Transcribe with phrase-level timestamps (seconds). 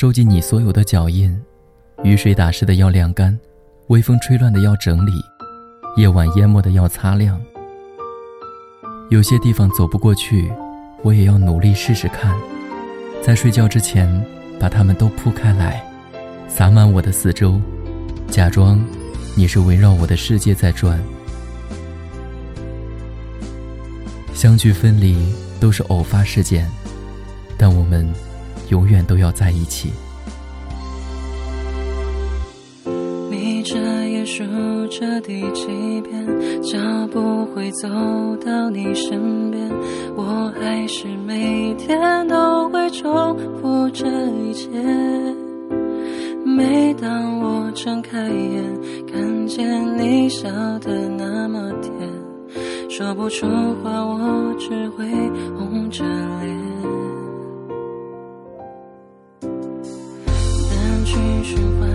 [0.00, 1.38] 收集你所有的脚印，
[2.04, 3.38] 雨水打湿的要晾干，
[3.88, 5.12] 微风吹乱的要整理，
[5.94, 7.38] 夜晚淹没的要擦亮。
[9.10, 10.50] 有些地方走不过去，
[11.02, 12.34] 我也要努力试试看。
[13.22, 14.08] 在睡觉之前，
[14.58, 15.84] 把它们都铺开来，
[16.48, 17.60] 洒满我的四周，
[18.26, 18.82] 假装
[19.36, 20.98] 你是围绕我的世界在转。
[24.32, 25.30] 相聚分离
[25.60, 26.66] 都是偶发事件，
[27.58, 28.10] 但我们
[28.70, 29.90] 永远都要在一起。
[33.30, 34.42] 眯着眼数
[34.88, 35.66] 着第几
[36.02, 36.78] 遍，脚
[37.12, 37.88] 步会走
[38.44, 39.70] 到你身边，
[40.16, 44.68] 我还是每天都会重复这一切。
[46.44, 48.64] 每当我睁开眼，
[49.12, 50.48] 看见你笑
[50.80, 51.92] 得那么甜。
[52.88, 53.46] 说不出
[53.82, 55.04] 话，我只会
[55.56, 56.04] 红着
[56.39, 56.39] 脸。
[61.10, 61.88] 单曲循环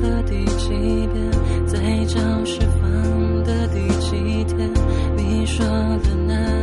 [0.00, 0.70] 了第几
[1.12, 1.30] 遍，
[1.66, 4.70] 在教室放的第几天，
[5.14, 6.61] 你说的那。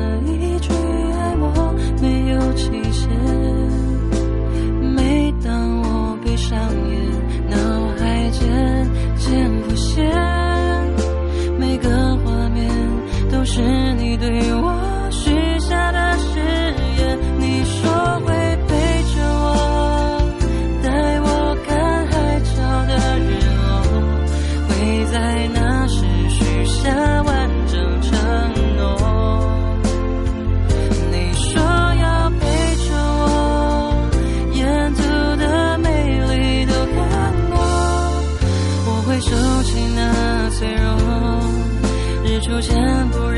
[25.11, 28.11] 在那时许下完整承
[28.77, 29.49] 诺
[31.11, 34.09] 你说要陪着我
[34.53, 35.01] 沿途
[35.37, 35.87] 的美
[36.19, 37.57] 丽都看过。
[38.85, 39.29] 我会收
[39.63, 40.87] 起那脆弱
[42.23, 43.28] 日出前不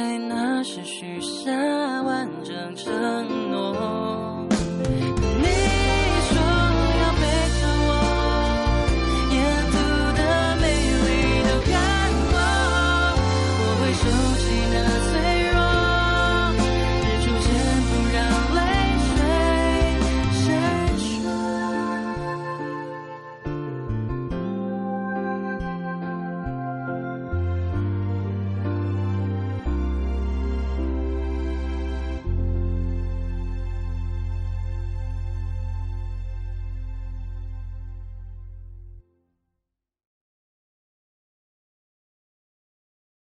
[0.00, 1.52] 在那时许下
[2.00, 4.29] 完整承诺。